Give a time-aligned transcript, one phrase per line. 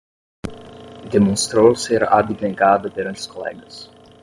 [1.11, 3.87] Demonstrou ser abnegada perante os colegas